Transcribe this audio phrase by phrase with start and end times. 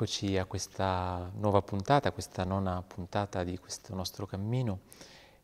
[0.00, 4.82] Eccoci a questa nuova puntata, questa nona puntata di questo nostro cammino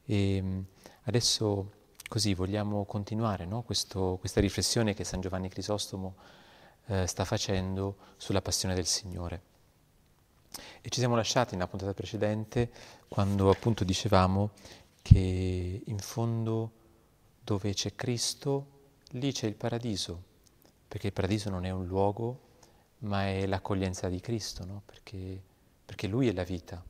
[0.04, 0.60] e mm,
[1.06, 1.72] adesso
[2.08, 3.62] così vogliamo continuare no?
[3.62, 6.14] Questo, questa riflessione che San Giovanni Crisostomo
[6.86, 9.42] eh, sta facendo sulla passione del Signore.
[10.80, 12.70] E ci siamo lasciati nella puntata precedente
[13.08, 14.50] quando appunto dicevamo
[15.02, 16.70] che in fondo
[17.42, 18.66] dove c'è Cristo,
[19.14, 20.22] lì c'è il paradiso,
[20.86, 22.43] perché il paradiso non è un luogo,
[23.04, 24.82] ma è l'accoglienza di Cristo, no?
[24.84, 25.40] perché,
[25.84, 26.82] perché, Lui è la vita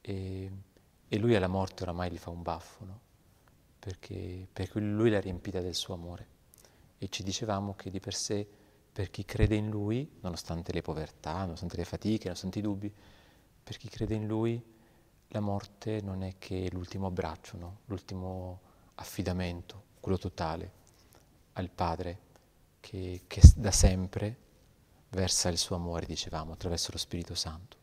[0.00, 0.50] e,
[1.08, 3.00] e, Lui alla morte oramai gli fa un baffo, no?
[3.78, 6.36] perché, perché Lui l'ha riempita del suo amore.
[6.98, 8.46] E ci dicevamo che di per sé,
[8.92, 12.92] per chi crede in Lui, nonostante le povertà, nonostante le fatiche, nonostante i dubbi,
[13.62, 14.60] per chi crede in Lui,
[15.28, 17.78] la morte non è che l'ultimo abbraccio, no?
[17.84, 18.60] l'ultimo
[18.96, 20.72] affidamento, quello totale
[21.52, 22.26] al Padre
[22.80, 24.46] che, che da sempre
[25.10, 27.76] versa il suo amore, dicevamo, attraverso lo Spirito Santo.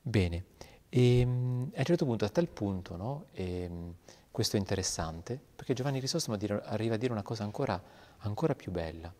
[0.00, 0.44] Bene,
[0.88, 3.94] e, ehm, a un certo punto, a tal punto, no, e, ehm,
[4.30, 7.82] questo è interessante, perché Giovanni Crisostomo arriva a dire una cosa ancora,
[8.18, 9.12] ancora più bella.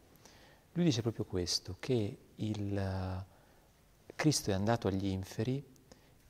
[0.72, 3.24] Lui dice proprio questo, che il,
[4.14, 5.64] Cristo è andato agli inferi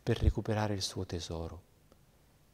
[0.02, 1.62] per recuperare il suo tesoro,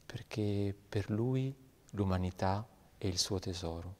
[0.07, 1.55] perché per lui
[1.93, 3.97] l'umanità è il suo tesoro.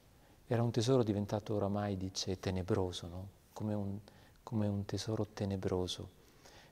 [0.47, 3.29] Era un tesoro diventato oramai, dice, tenebroso, no?
[3.53, 3.99] come un,
[4.43, 6.09] come un tesoro tenebroso,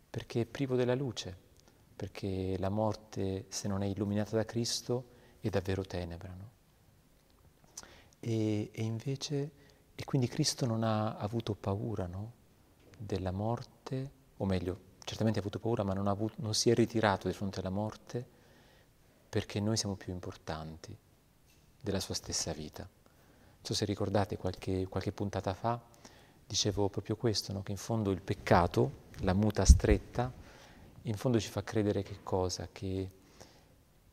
[0.09, 1.36] perché è privo della luce,
[1.95, 5.05] perché la morte, se non è illuminata da Cristo,
[5.39, 6.33] è davvero tenebra.
[6.33, 6.50] No?
[8.19, 9.51] E, e, invece,
[9.96, 12.34] e quindi Cristo non ha avuto paura no?
[12.97, 17.28] della morte, o meglio, certamente ha avuto paura, ma non, avuto, non si è ritirato
[17.28, 18.40] di fronte alla morte
[19.29, 20.96] perché noi siamo più importanti
[21.79, 22.84] della sua stessa vita.
[22.84, 25.81] Non so se ricordate qualche, qualche puntata fa,
[26.51, 27.63] dicevo proprio questo, no?
[27.63, 30.29] che in fondo il peccato, la muta stretta,
[31.03, 32.67] in fondo ci fa credere che cosa?
[32.69, 33.12] Che,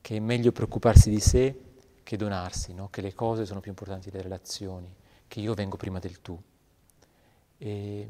[0.00, 1.62] che è meglio preoccuparsi di sé
[2.04, 2.90] che donarsi, no?
[2.90, 4.88] che le cose sono più importanti delle relazioni,
[5.26, 6.40] che io vengo prima del tu.
[7.58, 8.08] E,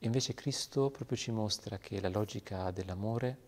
[0.00, 3.38] invece Cristo proprio ci mostra che la logica dell'amore,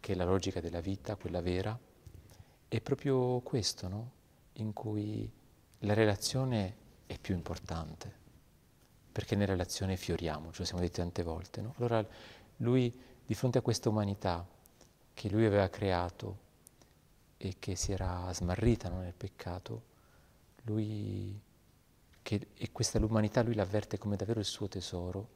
[0.00, 1.78] che è la logica della vita, quella vera,
[2.66, 4.10] è proprio questo, no?
[4.54, 5.30] in cui
[5.80, 6.74] la relazione
[7.06, 8.24] è più importante
[9.16, 11.62] perché nella relazione fioriamo, ce lo siamo detti tante volte.
[11.62, 11.72] No?
[11.78, 12.06] Allora
[12.58, 12.94] lui,
[13.24, 14.46] di fronte a questa umanità
[15.14, 16.38] che lui aveva creato
[17.38, 19.82] e che si era smarrita no, nel peccato,
[20.64, 21.40] lui,
[22.20, 25.28] che, e questa umanità lui l'avverte come davvero il suo tesoro,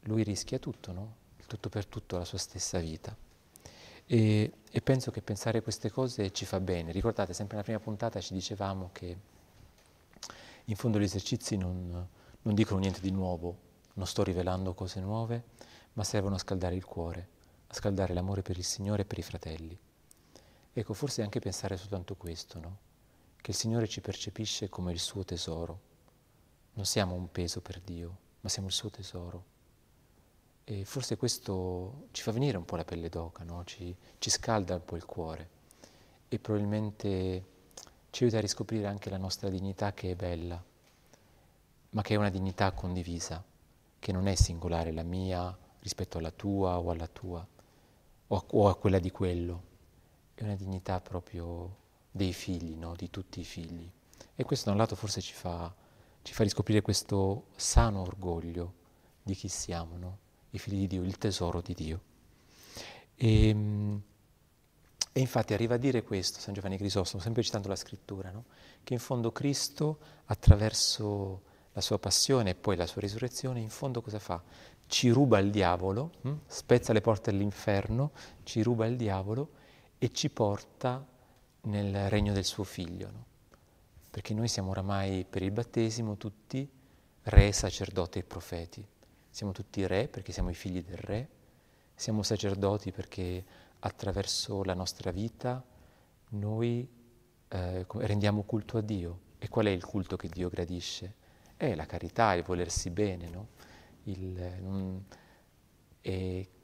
[0.00, 1.14] lui rischia tutto, no?
[1.38, 3.16] il tutto per tutto, la sua stessa vita.
[4.06, 6.90] E, e penso che pensare queste cose ci fa bene.
[6.90, 9.16] Ricordate, sempre nella prima puntata ci dicevamo che
[10.64, 15.44] in fondo gli esercizi non non dicono niente di nuovo, non sto rivelando cose nuove,
[15.94, 17.28] ma servono a scaldare il cuore,
[17.66, 19.78] a scaldare l'amore per il Signore e per i fratelli.
[20.72, 22.78] Ecco, forse anche pensare soltanto questo, no?
[23.36, 25.80] Che il Signore ci percepisce come il suo tesoro.
[26.74, 29.44] Non siamo un peso per Dio, ma siamo il suo tesoro.
[30.64, 33.64] E forse questo ci fa venire un po' la pelle d'oca, no?
[33.64, 35.48] ci, ci scalda un po' il cuore
[36.28, 37.44] e probabilmente
[38.10, 40.62] ci aiuta a riscoprire anche la nostra dignità che è bella,
[41.90, 43.42] ma che è una dignità condivisa,
[43.98, 47.46] che non è singolare la mia rispetto alla tua o alla tua
[48.26, 49.68] o a, o a quella di quello,
[50.34, 51.76] è una dignità proprio
[52.10, 52.94] dei figli, no?
[52.96, 53.88] di tutti i figli.
[54.34, 55.72] E questo da un lato forse ci fa,
[56.22, 58.74] ci fa riscoprire questo sano orgoglio
[59.22, 60.18] di chi siamo, no?
[60.50, 62.00] i figli di Dio, il tesoro di Dio.
[63.14, 64.02] E, ehm,
[65.12, 68.44] e, infatti arriva a dire questo San Giovanni Crisostomo, sempre citando la scrittura, no?
[68.82, 74.00] che in fondo Cristo attraverso la sua passione e poi la sua risurrezione, in fondo
[74.00, 74.42] cosa fa?
[74.86, 76.32] Ci ruba il diavolo, hm?
[76.46, 78.10] spezza le porte dell'inferno,
[78.42, 79.50] ci ruba il diavolo
[79.98, 81.06] e ci porta
[81.62, 83.10] nel regno del suo figlio.
[83.10, 83.24] No?
[84.10, 86.68] Perché noi siamo oramai per il battesimo tutti
[87.22, 88.84] re, sacerdoti e profeti.
[89.28, 91.28] Siamo tutti re perché siamo i figli del re,
[91.94, 93.44] siamo sacerdoti perché
[93.80, 95.62] attraverso la nostra vita
[96.30, 96.88] noi
[97.48, 99.28] eh, rendiamo culto a Dio.
[99.38, 101.14] E qual è il culto che Dio gradisce?
[101.60, 103.48] È la carità, il volersi bene, no?
[104.04, 105.04] il, non,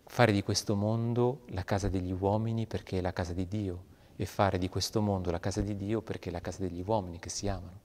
[0.06, 4.24] fare di questo mondo la casa degli uomini perché è la casa di Dio e
[4.24, 7.28] fare di questo mondo la casa di Dio perché è la casa degli uomini che
[7.28, 7.80] si amano.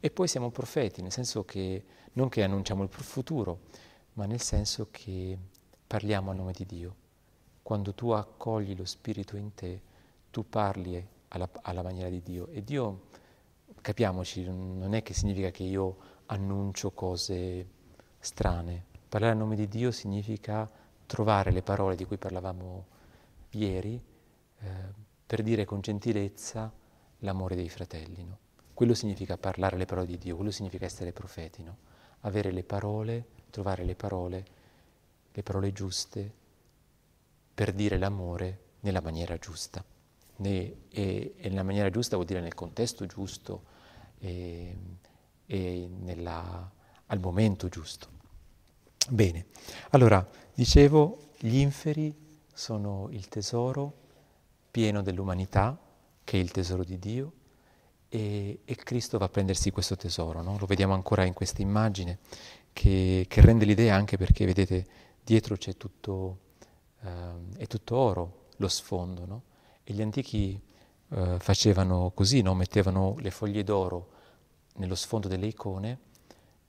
[0.00, 1.84] E poi siamo profeti, nel senso che
[2.14, 3.60] non che annunciamo il futuro,
[4.14, 5.38] ma nel senso che
[5.86, 6.96] parliamo a nome di Dio.
[7.62, 9.80] Quando tu accogli lo Spirito in te,
[10.32, 12.48] tu parli alla, alla maniera di Dio.
[12.48, 13.02] E Dio,
[13.80, 17.66] capiamoci, non è che significa che io annuncio cose
[18.18, 20.68] strane, Parlare a nome di Dio significa
[21.06, 22.86] trovare le parole di cui parlavamo
[23.50, 24.02] ieri
[24.58, 24.66] eh,
[25.24, 26.72] per dire con gentilezza
[27.20, 28.24] l'amore dei fratelli.
[28.24, 28.38] No?
[28.74, 31.76] Quello significa parlare le parole di Dio, quello significa essere profeti, no?
[32.22, 34.44] avere le parole, trovare le parole,
[35.30, 36.32] le parole giuste
[37.54, 39.84] per dire l'amore nella maniera giusta.
[40.38, 43.62] Ne, e, e, nella maniera giusta vuol dire nel contesto giusto
[44.18, 45.13] e, e
[45.46, 46.70] nella,
[47.06, 48.08] al momento giusto.
[49.08, 49.46] Bene,
[49.90, 52.14] allora dicevo, gli inferi
[52.52, 53.92] sono il tesoro
[54.70, 55.78] pieno dell'umanità,
[56.24, 57.32] che è il tesoro di Dio,
[58.08, 60.40] e, e Cristo va a prendersi questo tesoro.
[60.40, 60.56] No?
[60.58, 62.18] Lo vediamo ancora in questa immagine
[62.72, 64.86] che, che, rende l'idea anche perché, vedete,
[65.22, 66.38] dietro c'è tutto,
[67.02, 69.26] eh, è tutto oro lo sfondo.
[69.26, 69.42] No?
[69.84, 70.58] E gli antichi
[71.10, 72.54] eh, facevano così, no?
[72.54, 74.12] mettevano le foglie d'oro
[74.74, 75.98] nello sfondo delle icone,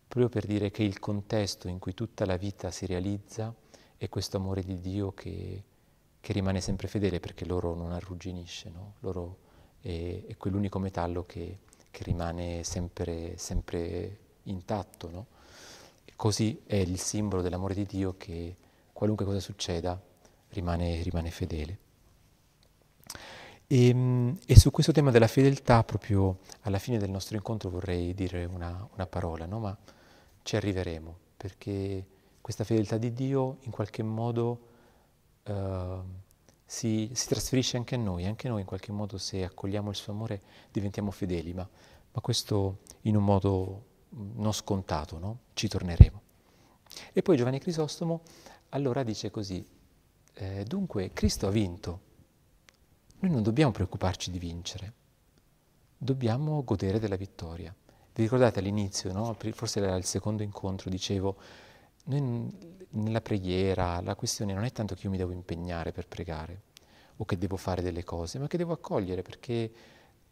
[0.08, 3.54] proprio per dire che il contesto in cui tutta la vita si realizza
[3.98, 5.64] è questo amore di Dio che,
[6.20, 8.94] che rimane sempre fedele perché l'oro non arrugginisce, no?
[9.00, 9.38] l'oro
[9.82, 11.60] è, è quell'unico metallo che,
[11.92, 15.10] che rimane sempre, sempre intatto.
[15.10, 15.26] No?
[16.16, 18.56] così è il simbolo dell'amore di Dio che
[18.94, 20.00] qualunque cosa succeda
[20.50, 21.78] rimane, rimane fedele.
[23.68, 28.14] E, ehm, e, su questo tema della fedeltà, proprio alla fine del nostro incontro vorrei
[28.14, 29.60] dire una, una parola, no?
[29.60, 29.78] ma
[30.44, 32.06] ci arriveremo, perché
[32.42, 34.60] questa fedeltà di Dio in qualche modo
[35.46, 35.54] uh,
[36.64, 40.14] si, si, trasferisce anche a noi, anche noi in qualche modo se accogliamo il suo
[40.14, 40.42] amore
[40.72, 41.68] diventiamo fedeli, ma,
[42.12, 43.86] ma questo in un modo
[44.36, 45.40] non scontato, no?
[45.54, 46.22] ci torneremo.
[47.12, 48.22] E poi Giovanni Crisostomo
[48.70, 49.66] allora dice così,
[50.36, 52.02] eh, dunque Cristo ha vinto,
[53.20, 54.94] noi non dobbiamo preoccuparci di vincere,
[55.98, 57.74] dobbiamo godere della vittoria.
[58.14, 59.36] Vi ricordate all'inizio, no?
[59.54, 61.36] forse era il secondo incontro, dicevo,
[62.06, 62.52] noi
[62.92, 66.62] nella preghiera la questione non è tanto che io mi devo impegnare per pregare
[67.18, 69.72] o che devo fare delle cose, ma che devo accogliere perché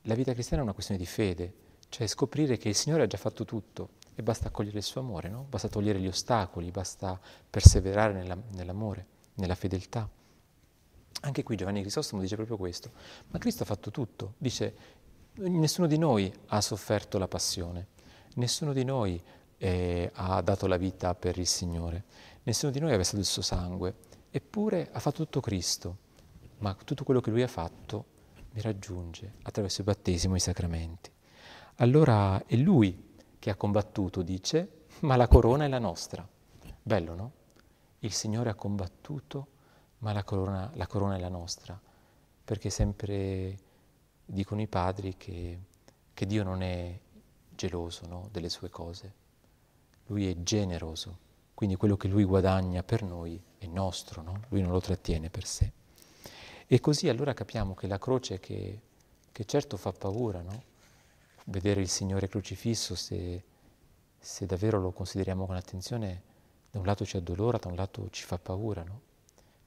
[0.01, 1.53] la vita cristiana è una questione di fede,
[1.89, 5.29] cioè scoprire che il Signore ha già fatto tutto e basta accogliere il suo amore,
[5.29, 5.45] no?
[5.49, 7.19] basta togliere gli ostacoli, basta
[7.49, 10.09] perseverare nella, nell'amore, nella fedeltà.
[11.25, 12.91] Anche qui Giovanni Crisostomo dice proprio questo,
[13.29, 14.75] ma Cristo ha fatto tutto, dice
[15.35, 17.87] nessuno di noi ha sofferto la passione,
[18.35, 19.21] nessuno di noi
[19.57, 22.03] eh, ha dato la vita per il Signore,
[22.43, 23.95] nessuno di noi ha versato il suo sangue,
[24.29, 25.97] eppure ha fatto tutto Cristo,
[26.57, 28.05] ma tutto quello che Lui ha fatto
[28.51, 31.09] mi raggiunge attraverso il battesimo e i sacramenti.
[31.75, 36.27] Allora è Lui che ha combattuto, dice, ma la corona è la nostra.
[36.81, 37.31] Bello, no?
[37.99, 39.47] Il Signore ha combattuto
[40.03, 41.79] ma la corona, la corona è la nostra,
[42.43, 43.57] perché sempre
[44.25, 45.59] dicono i padri che,
[46.13, 46.99] che Dio non è
[47.49, 49.13] geloso no, delle sue cose,
[50.07, 51.17] Lui è generoso,
[51.53, 54.41] quindi quello che Lui guadagna per noi è nostro, no?
[54.49, 55.71] Lui non lo trattiene per sé.
[56.67, 58.81] E così allora capiamo che la croce che,
[59.31, 60.63] che certo fa paura, no?
[61.45, 63.41] vedere il Signore crocifisso, se,
[64.19, 66.23] se davvero lo consideriamo con attenzione,
[66.71, 69.11] da un lato ci addolora, da un lato ci fa paura, no?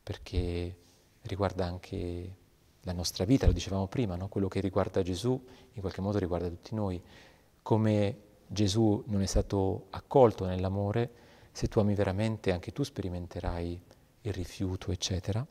[0.06, 0.76] Perché
[1.22, 2.34] riguarda anche
[2.82, 4.28] la nostra vita, lo dicevamo prima, no?
[4.28, 5.30] quello che riguarda Gesù
[5.72, 7.02] in qualche modo riguarda tutti noi.
[7.60, 11.10] Come Gesù non è stato accolto nell'amore,
[11.50, 13.80] se tu ami veramente anche tu sperimenterai
[14.20, 15.44] il rifiuto, eccetera.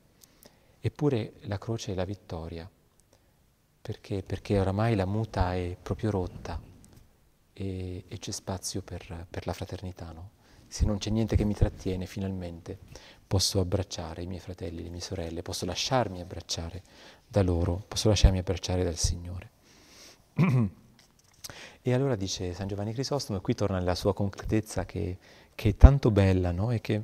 [0.79, 2.69] Eppure la croce è la vittoria,
[3.81, 4.23] perché?
[4.23, 6.61] Perché oramai la muta è proprio rotta
[7.51, 10.34] e, e c'è spazio per, per la fraternità, no?
[10.67, 12.77] Se non c'è niente che mi trattiene, finalmente
[13.27, 16.83] posso abbracciare i miei fratelli, le mie sorelle, posso lasciarmi abbracciare
[17.27, 19.49] da loro, posso lasciarmi abbracciare dal Signore.
[21.81, 25.17] e allora dice San Giovanni Crisostomo, e qui torna alla sua concretezza che,
[25.55, 26.71] che è tanto bella no?
[26.71, 27.03] e che,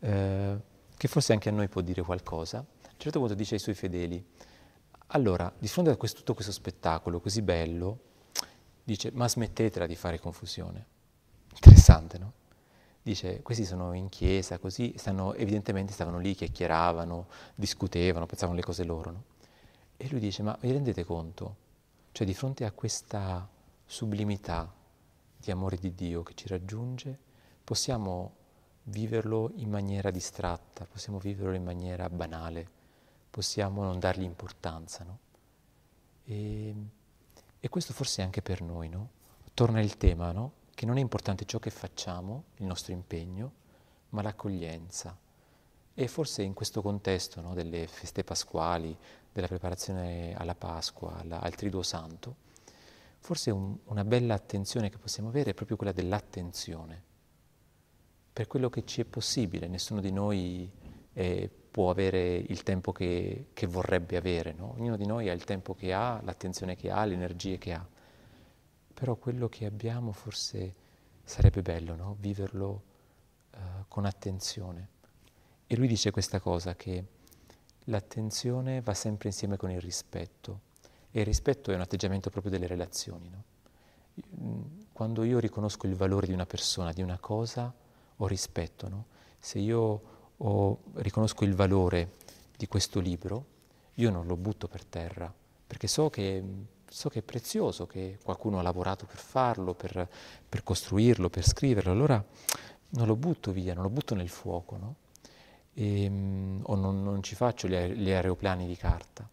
[0.00, 0.56] eh,
[0.96, 2.58] che, forse anche a noi può dire qualcosa.
[2.58, 4.24] A un certo punto dice ai suoi fedeli,
[5.08, 8.00] allora, di fronte a questo, tutto questo spettacolo così bello,
[8.84, 10.86] dice, ma smettetela di fare confusione.
[11.54, 12.32] Interessante, no?
[13.08, 18.84] Dice questi sono in chiesa così, stanno, evidentemente stavano lì, chiacchieravano, discutevano, pensavano le cose
[18.84, 19.10] loro.
[19.10, 19.22] No?
[19.96, 21.56] E lui dice, ma vi rendete conto?
[22.12, 23.48] Cioè di fronte a questa
[23.84, 24.72] sublimità
[25.36, 27.18] di amore di Dio che ci raggiunge,
[27.64, 28.34] possiamo
[28.84, 32.68] viverlo in maniera distratta, possiamo viverlo in maniera banale,
[33.30, 35.04] possiamo non dargli importanza.
[35.04, 35.18] No?
[36.24, 36.74] E,
[37.58, 39.10] e, questo forse anche per noi, no?
[39.54, 40.52] Torna il tema, no?
[40.78, 43.52] Che non è importante ciò che facciamo, il nostro impegno,
[44.10, 45.18] ma l'accoglienza.
[45.92, 48.96] E forse in questo contesto no, delle feste pasquali,
[49.32, 52.36] della preparazione alla Pasqua, alla, al Triduo Santo,
[53.18, 57.02] forse un, una bella attenzione che possiamo avere è proprio quella dell'attenzione.
[58.32, 60.70] per quello che ci è possibile, nessuno di noi
[61.12, 64.74] eh, può avere il tempo che, che vorrebbe avere, no?
[64.78, 67.84] ognuno di noi ha il tempo che ha, l'attenzione che ha, le energie che ha,
[68.98, 70.74] però quello che abbiamo forse
[71.22, 72.16] sarebbe bello no?
[72.18, 72.82] viverlo
[73.52, 74.88] uh, con attenzione.
[75.68, 77.04] E lui dice questa cosa, che
[77.84, 80.62] l'attenzione va sempre insieme con il rispetto
[81.12, 83.30] e il rispetto è un atteggiamento proprio delle relazioni.
[83.30, 83.44] No?
[84.92, 87.72] Quando io riconosco il valore di una persona, di una cosa,
[88.16, 88.88] ho rispetto.
[88.88, 89.04] No?
[89.38, 90.02] Se io
[90.36, 92.16] ho, riconosco il valore
[92.56, 93.46] di questo libro,
[93.94, 95.32] io non lo butto per terra,
[95.64, 96.42] perché so che,
[96.88, 100.08] so che è prezioso, che qualcuno ha lavorato per farlo, per,
[100.48, 102.24] per, costruirlo, per scriverlo, allora
[102.90, 104.94] non lo butto via, non lo butto nel fuoco, no?
[105.74, 109.28] e, ehm, o non, non, ci faccio gli, gli aeroplani di carta.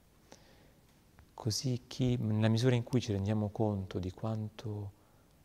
[1.34, 4.92] Così chi, nella misura in cui ci rendiamo conto di quanto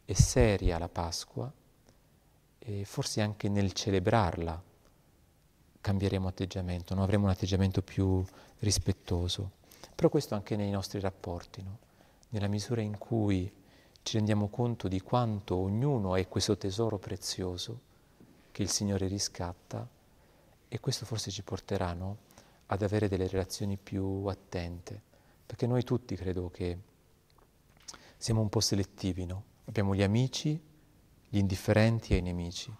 [0.04, 1.52] è seria la Pasqua,
[2.62, 4.62] e forse anche nel celebrarla
[5.80, 7.02] cambieremo atteggiamento, no?
[7.02, 8.22] avremo un atteggiamento più
[8.58, 9.52] rispettoso.
[9.94, 11.78] Però questo anche nei nostri rapporti, no?
[12.30, 13.52] Nella misura in cui
[14.02, 17.88] ci rendiamo conto di quanto ognuno è questo tesoro prezioso
[18.50, 19.86] che il Signore riscatta
[20.68, 22.18] e questo forse ci porterà no?
[22.66, 25.00] ad avere delle relazioni più attente,
[25.44, 26.78] perché noi tutti credo che
[28.16, 29.44] siamo un po' selettivi, no?
[29.66, 30.60] abbiamo gli amici,
[31.28, 32.72] gli indifferenti e i nemici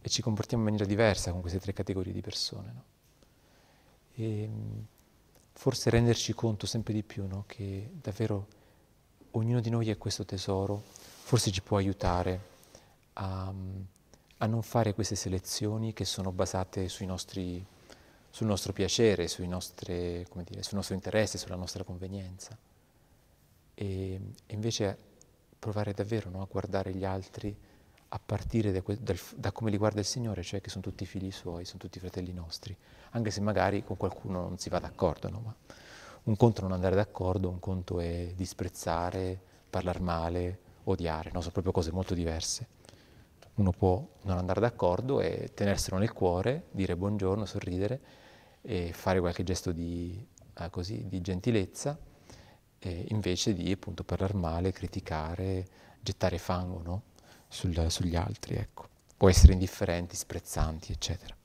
[0.00, 2.72] e ci comportiamo in maniera diversa con queste tre categorie di persone.
[2.72, 2.84] No?
[4.14, 4.50] E
[5.52, 7.44] forse renderci conto sempre di più no?
[7.46, 8.46] che davvero
[9.36, 12.40] ognuno di noi è questo tesoro, forse ci può aiutare
[13.14, 13.52] a,
[14.38, 17.64] a non fare queste selezioni che sono basate nostri,
[18.30, 22.56] sul nostro piacere, nostre, dire, sul nostro interesse, sulla nostra convenienza.
[23.74, 24.96] E, e invece
[25.58, 26.42] provare davvero no?
[26.42, 27.54] a guardare gli altri
[28.08, 31.30] a partire da, da, da, come li guarda il Signore, cioè che sono tutti figli
[31.30, 32.74] suoi, sono tutti fratelli nostri,
[33.10, 35.40] anche se magari con qualcuno non si va d'accordo, no?
[35.40, 35.54] Ma
[36.26, 39.40] un conto è non andare d'accordo, un conto è disprezzare,
[39.70, 41.40] parlare male, odiare, no?
[41.40, 42.68] sono proprio cose molto diverse.
[43.54, 48.00] Uno può non andare d'accordo e tenerselo nel cuore, dire buongiorno, sorridere
[48.60, 50.26] e fare qualche gesto di,
[50.58, 51.96] eh, così, di gentilezza,
[53.08, 55.66] invece di appunto parlare male, criticare,
[56.00, 57.02] gettare fango, no?
[57.48, 58.88] sul, sugli altri, ecco.
[59.16, 61.35] Può essere indifferenti, sprezzanti, eccetera.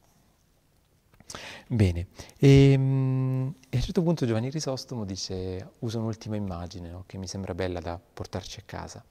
[1.68, 2.08] Bene,
[2.38, 7.18] e, ehm, e, a un certo punto Giovanni Risostomo dice, usa un'ultima immagine no, che
[7.18, 9.04] mi sembra bella da portarci a casa.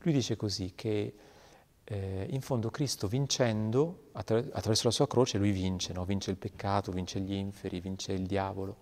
[0.00, 1.14] Lui dice così che
[1.84, 6.04] eh, in fondo Cristo vincendo, attra- attraverso la sua croce, lui vince, no?
[6.04, 8.76] vince il peccato, vince gli inferi, vince il diavolo.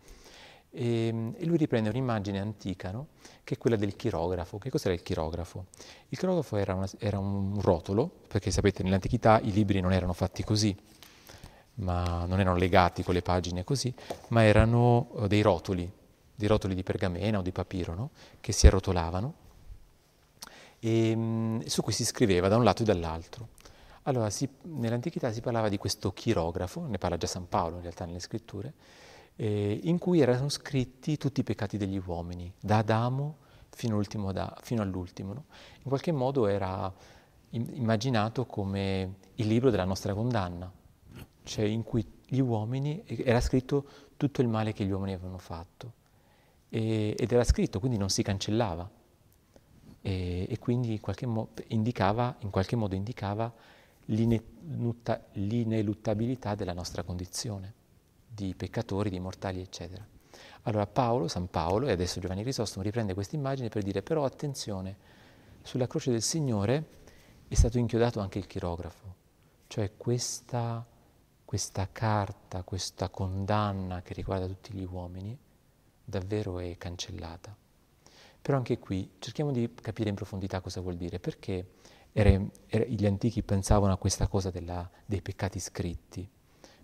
[0.71, 3.09] E, ehm, e lui riprende un'immagine antica, no?
[3.43, 4.59] che è quella del chirografo.
[4.59, 5.67] Che cos'era il chirografo?
[6.09, 10.45] Il chirografo era, una, era un rotolo, perché sapete nell'antichità i libri non erano fatti
[10.45, 10.77] così,
[11.75, 13.93] ma non erano legati con le pagine così,
[14.29, 15.91] ma erano eh, dei rotoli,
[16.35, 18.11] dei rotoli di pergamena o di papiro, no?
[18.41, 19.35] che si arrotolavano
[20.81, 23.49] e ehm, su cui si scriveva da un lato e dall'altro.
[24.05, 28.07] Allora, si, nell'antichità si parlava di questo chirografo, ne parla già San Paolo in realtà
[28.07, 28.73] nelle scritture,
[29.37, 33.37] eh, in cui erano scritti tutti i peccati degli uomini, da Adamo
[33.69, 35.33] fino, da, fino all'ultimo.
[35.35, 35.45] No?
[35.83, 36.93] In qualche modo era
[37.51, 40.71] immaginato come il libro della nostra condanna,
[41.43, 43.85] cioè in cui gli uomini, era scritto
[44.17, 45.95] tutto il male che gli uomini avevano fatto.
[46.69, 48.89] E, ed era scritto, quindi non si cancellava.
[50.03, 53.53] E, e quindi in qualche, mo- indicava, in qualche modo indicava
[54.07, 57.75] l'ineluttabilità della nostra condizione
[58.27, 60.07] di peccatori, di mortali, eccetera.
[60.63, 64.97] Allora Paolo, San Paolo, e adesso Giovanni Crisostomo riprende questa immagine per dire però attenzione,
[65.63, 66.99] sulla croce del Signore
[67.49, 69.15] è stato inchiodato anche il chirografo,
[69.67, 70.85] cioè questa,
[71.51, 75.37] questa carta, questa condanna che riguarda tutti gli uomini
[76.05, 77.57] davvero è cancellata.
[78.41, 81.71] Però anche qui cerchiamo di capire in profondità cosa vuol dire, perché
[82.13, 86.31] era, era, gli antichi pensavano a questa cosa della, dei peccati scritti,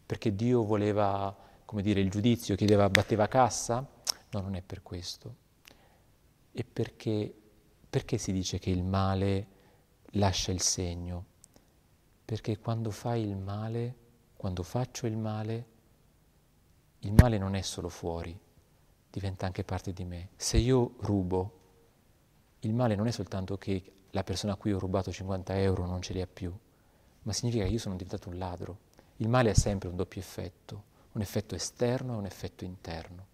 [0.05, 1.33] perché Dio voleva,
[1.65, 3.89] come dire, il giudizio, chiedeva, batteva cassa?
[4.31, 5.37] No, non è per questo.
[6.51, 7.33] È perché,
[7.89, 9.47] perché si dice che il male
[10.15, 11.25] lascia il segno?
[12.25, 14.06] Perché quando fai il male,
[14.37, 15.67] quando faccio il male,
[17.01, 18.39] il male non è solo fuori,
[19.11, 20.29] diventa anche parte di me.
[20.37, 21.53] Se io rubo,
[22.61, 26.03] il male non è soltanto che la persona a cui ho rubato 50 euro non
[26.03, 26.53] ce li ha più,
[27.23, 28.79] ma significa che io sono diventato un ladro
[29.19, 33.27] il male ha sempre un doppio effetto, un effetto esterno e un effetto interno.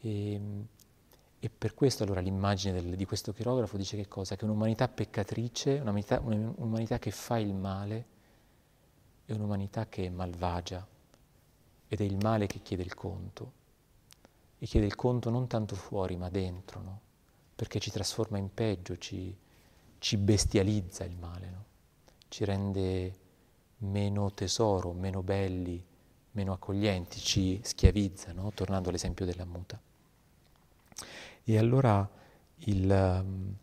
[0.00, 0.40] E,
[1.38, 4.34] e per questo allora l'immagine del, di questo chirografo dice che cosa?
[4.34, 8.16] Che un'umanità peccatrice, un'umanità, un'umanità che fa il male,
[9.28, 10.86] è un'umanità che è malvagia
[11.86, 13.52] ed è il male che chiede il conto.
[14.58, 17.00] E chiede il conto non tanto fuori, ma dentro, no?
[17.54, 19.36] Perché ci trasforma in peggio, ci,
[19.98, 21.64] ci bestializza il male, no?
[22.28, 23.18] Ci rende
[23.78, 25.84] meno tesoro, meno belli,
[26.30, 28.50] meno accoglienti, ci schiavizza, no?
[28.54, 29.78] Tornando all'esempio della muta.
[31.44, 32.08] E allora
[32.60, 33.54] il, um,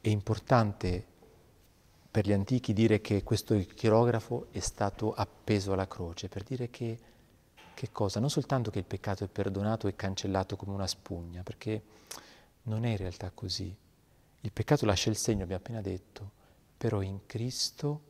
[0.00, 1.06] è importante
[2.10, 6.98] per gli antichi dire che questo chirografo è stato appeso alla croce, per dire che,
[7.74, 8.18] che cosa?
[8.18, 11.82] Non soltanto che il peccato è perdonato e cancellato come una spugna, perché
[12.62, 13.74] non è in realtà così.
[14.40, 16.30] Il peccato lascia il segno, abbiamo appena detto,
[16.76, 18.02] però in Cristo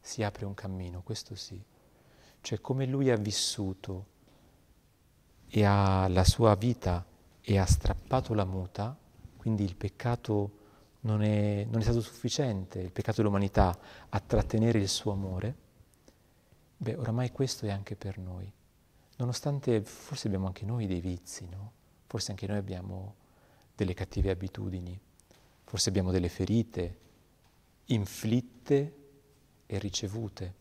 [0.00, 1.62] si apre un cammino, questo sì.
[2.40, 4.06] Cioè come lui ha vissuto
[5.48, 7.04] e ha la sua vita
[7.40, 8.96] e ha strappato la muta,
[9.36, 10.55] quindi il peccato
[11.06, 15.56] non è, non è stato sufficiente il peccato dell'umanità a trattenere il suo amore,
[16.76, 18.52] beh, oramai questo è anche per noi.
[19.18, 21.72] Nonostante forse abbiamo anche noi dei vizi, no?
[22.06, 23.14] Forse anche noi abbiamo
[23.74, 24.98] delle cattive abitudini,
[25.64, 26.98] forse abbiamo delle ferite
[27.86, 28.96] inflitte
[29.64, 30.54] e ricevute.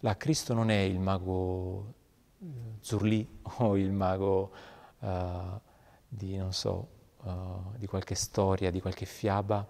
[0.00, 1.94] Là Cristo non è il mago
[2.40, 2.46] eh,
[2.80, 4.52] Zurlì o il mago
[5.00, 5.60] uh,
[6.08, 9.66] di, non so, uh, di qualche storia, di qualche fiaba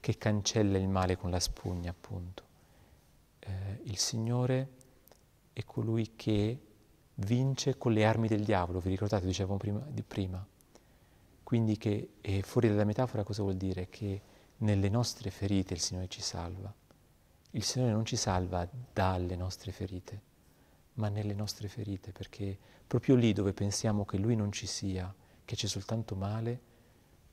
[0.00, 2.42] che cancella il male con la spugna, appunto.
[3.38, 4.68] Eh, il Signore
[5.52, 6.58] è colui che
[7.16, 10.44] vince con le armi del diavolo, vi ricordate, dicevamo prima, di prima.
[11.42, 13.88] Quindi che è fuori dalla metafora cosa vuol dire?
[13.90, 14.22] Che
[14.58, 16.72] nelle nostre ferite il Signore ci salva.
[17.52, 20.22] Il Signore non ci salva dalle nostre ferite,
[20.94, 25.12] ma nelle nostre ferite, perché proprio lì dove pensiamo che Lui non ci sia,
[25.44, 26.68] che c'è soltanto male,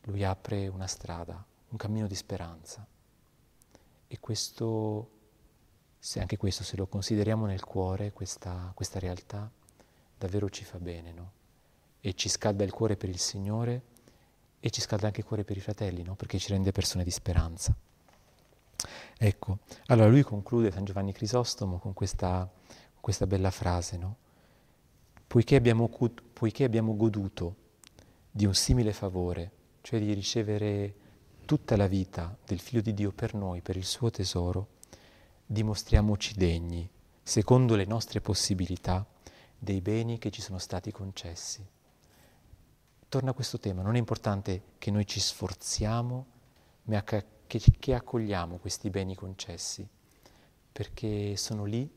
[0.07, 2.85] lui apre una strada, un cammino di speranza.
[4.07, 5.09] E questo,
[5.99, 9.49] se anche questo, se lo consideriamo nel cuore, questa, questa realtà,
[10.17, 11.31] davvero ci fa bene, no?
[11.99, 13.81] E ci scalda il cuore per il Signore
[14.59, 16.15] e ci scalda anche il cuore per i fratelli, no?
[16.15, 17.75] Perché ci rende persone di speranza.
[19.17, 22.49] Ecco, allora lui conclude San Giovanni Crisostomo con questa,
[23.01, 24.15] questa bella frase, no?
[25.27, 25.89] Poiché abbiamo,
[26.31, 27.55] poiché abbiamo goduto
[28.31, 30.95] di un simile favore, cioè di ricevere
[31.45, 34.75] tutta la vita del Figlio di Dio per noi, per il suo tesoro,
[35.45, 36.89] dimostriamoci degni,
[37.23, 39.05] secondo le nostre possibilità,
[39.57, 41.65] dei beni che ci sono stati concessi.
[43.09, 46.25] Torna a questo tema, non è importante che noi ci sforziamo,
[46.83, 49.87] ma che, che accogliamo questi beni concessi,
[50.71, 51.89] perché sono lì,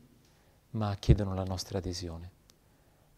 [0.71, 2.31] ma chiedono la nostra adesione.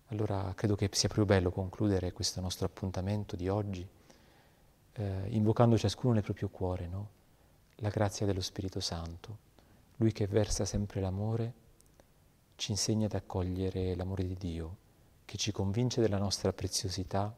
[0.08, 3.88] Allora credo che sia proprio bello concludere questo nostro appuntamento di oggi
[4.93, 7.10] eh, invocando ciascuno nel proprio cuore no?
[7.77, 9.51] la grazia dello Spirito Santo.
[9.97, 11.53] Lui che versa sempre l'amore
[12.56, 14.77] ci insegna ad accogliere l'amore di Dio,
[15.25, 17.36] che ci convince della nostra preziosità,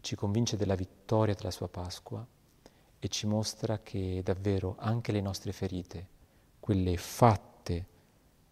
[0.00, 2.26] ci convince della vittoria della sua Pasqua
[2.98, 6.08] e ci mostra che davvero anche le nostre ferite,
[6.60, 7.86] quelle fatte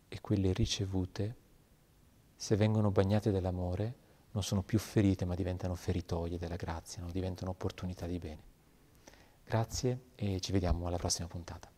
[0.09, 1.37] e quelle ricevute,
[2.35, 7.11] se vengono bagnate dall'amore, non sono più ferite ma diventano feritoie della grazia, no?
[7.11, 8.43] diventano opportunità di bene.
[9.45, 11.71] Grazie e ci vediamo alla prossima puntata.